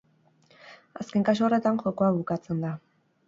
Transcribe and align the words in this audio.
Azken 1.03 1.27
kasu 1.27 1.45
horretan, 1.49 1.77
jokoa 1.83 2.09
bukatzen 2.17 2.65
da. 2.67 2.73